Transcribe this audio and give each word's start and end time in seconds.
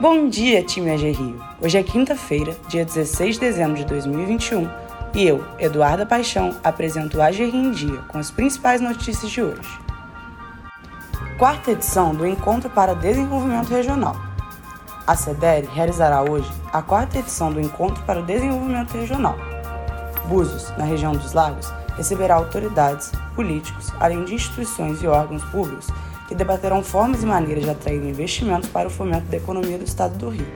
Bom 0.00 0.28
dia, 0.28 0.62
time 0.62 0.92
AG 0.92 1.10
Rio! 1.10 1.42
Hoje 1.60 1.76
é 1.76 1.82
quinta-feira, 1.82 2.56
dia 2.68 2.84
16 2.84 3.34
de 3.34 3.40
dezembro 3.40 3.74
de 3.74 3.84
2021, 3.84 4.70
e 5.12 5.26
eu, 5.26 5.44
Eduarda 5.58 6.06
Paixão, 6.06 6.54
apresento 6.62 7.18
o 7.18 7.20
AG 7.20 7.44
Rio 7.44 7.64
em 7.64 7.72
Dia 7.72 7.98
com 8.06 8.16
as 8.16 8.30
principais 8.30 8.80
notícias 8.80 9.28
de 9.28 9.42
hoje. 9.42 9.68
Quarta 11.36 11.72
edição 11.72 12.14
do 12.14 12.24
Encontro 12.24 12.70
para 12.70 12.94
Desenvolvimento 12.94 13.70
Regional. 13.70 14.14
A 15.04 15.16
CEDER 15.16 15.68
realizará 15.68 16.22
hoje 16.22 16.48
a 16.72 16.80
quarta 16.80 17.18
edição 17.18 17.52
do 17.52 17.60
Encontro 17.60 18.00
para 18.04 18.20
o 18.20 18.24
Desenvolvimento 18.24 18.92
Regional. 18.92 19.36
Búzios, 20.26 20.70
na 20.78 20.84
região 20.84 21.10
dos 21.10 21.32
Lagos, 21.32 21.72
receberá 21.98 22.36
autoridades, 22.36 23.12
políticos, 23.34 23.92
além 24.00 24.24
de 24.24 24.34
instituições 24.34 25.02
e 25.02 25.06
órgãos 25.06 25.44
públicos 25.44 25.88
que 26.28 26.34
debaterão 26.34 26.84
formas 26.84 27.22
e 27.22 27.26
maneiras 27.26 27.64
de 27.64 27.70
atrair 27.70 28.02
investimentos 28.02 28.68
para 28.68 28.86
o 28.86 28.90
fomento 28.90 29.26
da 29.26 29.38
economia 29.38 29.78
do 29.78 29.84
Estado 29.84 30.16
do 30.18 30.28
Rio. 30.28 30.46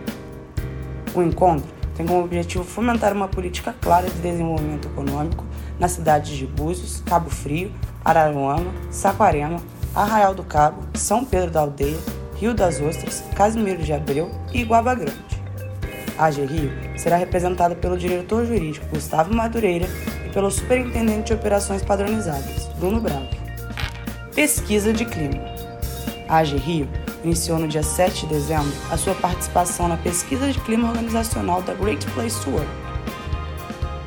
O 1.15 1.23
encontro 1.23 1.67
tem 1.95 2.07
como 2.07 2.23
objetivo 2.23 2.63
fomentar 2.63 3.13
uma 3.13 3.27
política 3.27 3.75
clara 3.81 4.09
de 4.09 4.19
desenvolvimento 4.19 4.89
econômico 4.89 5.45
nas 5.79 5.93
cidades 5.93 6.37
de 6.37 6.47
Búzios, 6.47 7.03
Cabo 7.07 7.31
Frio, 7.31 7.73
Araruama, 8.05 8.71
Saquarema, 8.91 9.61
Arraial 9.95 10.35
do 10.35 10.45
Cabo, 10.45 10.83
São 10.95 11.25
Pedro 11.25 11.51
da 11.51 11.61
Aldeia, 11.61 11.99
Rio 12.37 12.55
das 12.55 12.81
Ostras, 12.81 13.25
Casimiro 13.35 13.83
de 13.83 13.93
Abreu 13.93 14.31
e 14.53 14.61
Iguaba 14.61 14.95
Grande. 14.95 15.43
A 16.19 16.27
AG 16.27 16.45
Rio 16.45 16.71
será 16.99 17.17
representada 17.17 17.75
pelo 17.75 17.97
diretor 17.97 18.45
jurídico 18.45 18.87
Gustavo 18.91 19.35
Madureira 19.35 19.87
pelo 20.33 20.51
superintendente 20.51 21.29
de 21.29 21.35
operações 21.35 21.83
padronizadas, 21.83 22.69
Bruno 22.79 23.01
Bravo. 23.01 23.29
Pesquisa 24.35 24.93
de 24.93 25.05
clima. 25.05 25.43
A 26.29 26.39
AG 26.39 26.57
Rio 26.57 26.89
iniciou 27.23 27.59
no 27.59 27.69
dia 27.69 27.83
7 27.83 28.27
de 28.27 28.35
dezembro 28.35 28.73
a 28.91 28.97
sua 28.97 29.15
participação 29.15 29.89
na 29.89 29.97
pesquisa 29.97 30.51
de 30.51 30.59
clima 30.61 30.89
organizacional 30.89 31.63
da 31.63 31.75
Great 31.75 32.05
Place 32.13 32.41
to 32.43 32.51
Work. 32.51 32.69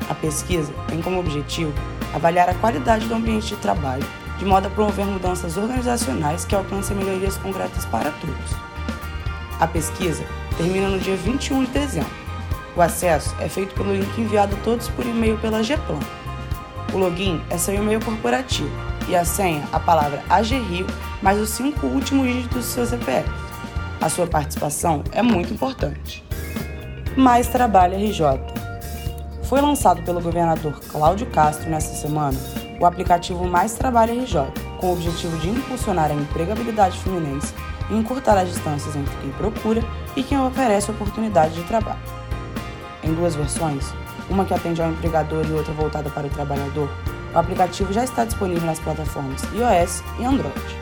A 0.08 0.14
pesquisa 0.14 0.72
tem 0.88 1.00
como 1.00 1.20
objetivo 1.20 1.72
avaliar 2.12 2.48
a 2.48 2.54
qualidade 2.54 3.06
do 3.06 3.14
ambiente 3.14 3.54
de 3.54 3.56
trabalho, 3.56 4.06
de 4.38 4.44
modo 4.44 4.66
a 4.66 4.70
promover 4.70 5.06
mudanças 5.06 5.56
organizacionais 5.56 6.44
que 6.44 6.54
alcancem 6.54 6.96
melhorias 6.96 7.36
concretas 7.36 7.84
para 7.86 8.10
todos. 8.10 8.56
A 9.60 9.66
pesquisa 9.66 10.24
termina 10.56 10.88
no 10.88 10.98
dia 10.98 11.16
21 11.16 11.64
de 11.64 11.70
dezembro. 11.70 12.25
O 12.76 12.82
acesso 12.82 13.34
é 13.40 13.48
feito 13.48 13.74
pelo 13.74 13.94
link 13.94 14.20
enviado 14.20 14.54
a 14.54 14.58
todos 14.60 14.88
por 14.88 15.06
e-mail 15.06 15.38
pela 15.38 15.62
GPlan. 15.62 15.98
O 16.92 16.98
login 16.98 17.40
é 17.48 17.56
seu 17.56 17.74
e-mail 17.74 18.04
corporativo 18.04 18.70
e 19.08 19.16
a 19.16 19.24
senha 19.24 19.66
a 19.72 19.80
palavra 19.80 20.22
AGRIO 20.28 20.86
mais 21.22 21.40
os 21.40 21.48
cinco 21.50 21.86
últimos 21.86 22.26
dígitos 22.26 22.58
do 22.58 22.62
seu 22.62 22.86
CPF. 22.86 23.28
A 24.00 24.10
sua 24.10 24.26
participação 24.26 25.02
é 25.10 25.22
muito 25.22 25.54
importante. 25.54 26.22
Mais 27.16 27.48
Trabalho 27.48 27.96
RJ. 27.96 28.26
Foi 29.44 29.60
lançado 29.62 30.02
pelo 30.02 30.20
governador 30.20 30.78
Cláudio 30.90 31.26
Castro 31.28 31.70
nesta 31.70 31.94
semana 31.94 32.36
o 32.78 32.84
aplicativo 32.84 33.46
Mais 33.46 33.74
Trabalho 33.74 34.20
RJ, 34.20 34.52
com 34.78 34.88
o 34.88 34.92
objetivo 34.92 35.38
de 35.38 35.48
impulsionar 35.48 36.10
a 36.10 36.14
empregabilidade 36.14 36.98
fluminense 36.98 37.54
e 37.88 37.96
encurtar 37.96 38.36
as 38.36 38.50
distâncias 38.50 38.94
entre 38.94 39.16
quem 39.16 39.30
procura 39.30 39.82
e 40.14 40.22
quem 40.22 40.38
oferece 40.38 40.90
oportunidade 40.90 41.54
de 41.54 41.62
trabalho. 41.62 42.25
Em 43.06 43.14
duas 43.14 43.36
versões, 43.36 43.94
uma 44.28 44.44
que 44.44 44.52
atende 44.52 44.82
ao 44.82 44.90
empregador 44.90 45.46
e 45.46 45.52
outra 45.52 45.72
voltada 45.72 46.10
para 46.10 46.26
o 46.26 46.30
trabalhador, 46.30 46.90
o 47.32 47.38
aplicativo 47.38 47.92
já 47.92 48.02
está 48.02 48.24
disponível 48.24 48.66
nas 48.66 48.80
plataformas 48.80 49.42
iOS 49.54 50.02
e 50.18 50.24
Android. 50.24 50.76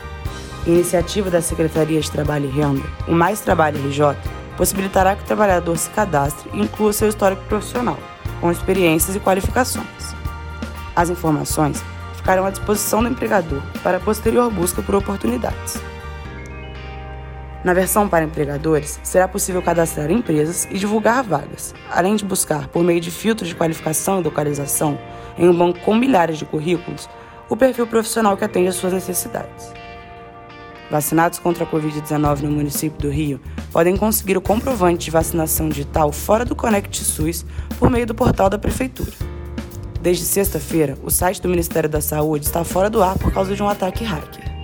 Iniciativa 0.65 1.29
da 1.29 1.39
Secretaria 1.39 2.01
de 2.01 2.09
Trabalho 2.09 2.45
e 2.45 2.51
Renda, 2.51 2.83
o 3.07 3.11
Mais 3.11 3.41
Trabalho 3.41 3.77
RJ 3.77 4.17
possibilitará 4.57 5.15
que 5.15 5.21
o 5.21 5.25
trabalhador 5.25 5.77
se 5.77 5.89
cadastre 5.91 6.49
e 6.51 6.59
inclua 6.59 6.93
seu 6.93 7.07
histórico 7.07 7.43
profissional, 7.43 7.99
com 8.41 8.51
experiências 8.51 9.15
e 9.15 9.19
qualificações. 9.19 10.15
As 10.95 11.11
informações 11.11 11.83
ficarão 12.15 12.47
à 12.47 12.49
disposição 12.49 13.03
do 13.03 13.09
empregador 13.09 13.61
para 13.83 13.99
posterior 13.99 14.49
busca 14.49 14.81
por 14.81 14.95
oportunidades. 14.95 15.79
Na 17.65 17.73
versão 17.73 18.07
para 18.07 18.23
empregadores, 18.23 18.99
será 19.01 19.27
possível 19.27 19.59
cadastrar 19.59 20.11
empresas 20.11 20.67
e 20.69 20.77
divulgar 20.77 21.23
vagas, 21.23 21.73
além 21.89 22.15
de 22.15 22.23
buscar, 22.23 22.67
por 22.67 22.83
meio 22.83 23.01
de 23.01 23.09
filtros 23.09 23.49
de 23.49 23.55
qualificação 23.55 24.19
e 24.19 24.23
localização, 24.23 24.99
em 25.35 25.49
um 25.49 25.57
banco 25.57 25.79
com 25.79 25.95
milhares 25.95 26.37
de 26.37 26.45
currículos, 26.45 27.09
o 27.49 27.57
perfil 27.57 27.87
profissional 27.87 28.37
que 28.37 28.45
atende 28.45 28.67
às 28.67 28.75
suas 28.75 28.93
necessidades. 28.93 29.73
Vacinados 30.91 31.39
contra 31.39 31.63
a 31.63 31.67
Covid-19 31.67 32.41
no 32.41 32.51
município 32.51 32.99
do 32.99 33.09
Rio 33.09 33.41
podem 33.71 33.97
conseguir 33.97 34.37
o 34.37 34.41
comprovante 34.41 35.05
de 35.05 35.11
vacinação 35.11 35.67
digital 35.67 36.11
fora 36.11 36.45
do 36.45 36.55
Conect 36.55 37.03
SUS 37.03 37.43
por 37.79 37.89
meio 37.89 38.05
do 38.05 38.13
portal 38.13 38.47
da 38.47 38.59
Prefeitura. 38.59 39.11
Desde 39.99 40.23
sexta-feira, 40.23 40.95
o 41.01 41.09
site 41.09 41.41
do 41.41 41.49
Ministério 41.49 41.89
da 41.89 41.99
Saúde 41.99 42.45
está 42.45 42.63
fora 42.63 42.91
do 42.91 43.01
ar 43.01 43.17
por 43.17 43.33
causa 43.33 43.55
de 43.55 43.63
um 43.63 43.67
ataque 43.67 44.03
hacker. 44.03 44.54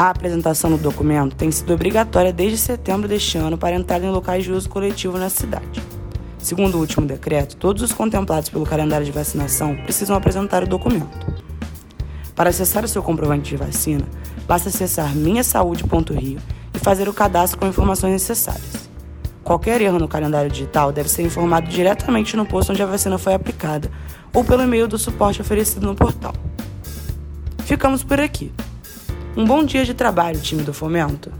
A 0.00 0.08
apresentação 0.08 0.70
do 0.70 0.78
documento 0.78 1.36
tem 1.36 1.50
sido 1.50 1.74
obrigatória 1.74 2.32
desde 2.32 2.56
setembro 2.56 3.06
deste 3.06 3.36
ano 3.36 3.58
para 3.58 3.76
entrar 3.76 4.02
em 4.02 4.08
locais 4.08 4.44
de 4.44 4.50
uso 4.50 4.66
coletivo 4.66 5.18
na 5.18 5.28
cidade. 5.28 5.82
Segundo 6.38 6.76
o 6.76 6.80
último 6.80 7.04
decreto, 7.04 7.54
todos 7.56 7.82
os 7.82 7.92
contemplados 7.92 8.48
pelo 8.48 8.64
calendário 8.64 9.04
de 9.04 9.12
vacinação 9.12 9.76
precisam 9.84 10.16
apresentar 10.16 10.62
o 10.62 10.66
documento. 10.66 11.18
Para 12.34 12.48
acessar 12.48 12.82
o 12.82 12.88
seu 12.88 13.02
comprovante 13.02 13.50
de 13.50 13.58
vacina, 13.58 14.06
basta 14.48 14.70
acessar 14.70 15.14
minhasaude.rio 15.14 16.40
e 16.72 16.78
fazer 16.78 17.06
o 17.06 17.12
cadastro 17.12 17.58
com 17.58 17.66
informações 17.66 18.12
necessárias. 18.12 18.88
Qualquer 19.44 19.82
erro 19.82 19.98
no 19.98 20.08
calendário 20.08 20.50
digital 20.50 20.92
deve 20.92 21.10
ser 21.10 21.24
informado 21.24 21.68
diretamente 21.68 22.38
no 22.38 22.46
posto 22.46 22.72
onde 22.72 22.82
a 22.82 22.86
vacina 22.86 23.18
foi 23.18 23.34
aplicada 23.34 23.90
ou 24.32 24.42
pelo 24.42 24.62
e-mail 24.62 24.88
do 24.88 24.96
suporte 24.96 25.42
oferecido 25.42 25.86
no 25.86 25.94
portal. 25.94 26.32
Ficamos 27.66 28.02
por 28.02 28.18
aqui. 28.18 28.50
Um 29.36 29.44
bom 29.44 29.64
dia 29.64 29.84
de 29.84 29.94
trabalho, 29.94 30.40
time 30.40 30.62
do 30.62 30.74
Fomento! 30.74 31.32